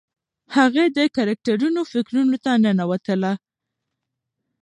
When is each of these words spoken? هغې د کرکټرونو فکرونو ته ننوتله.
هغې 0.55 0.85
د 0.97 0.99
کرکټرونو 1.15 1.81
فکرونو 1.91 2.35
ته 2.43 2.51
ننوتله. 2.63 3.31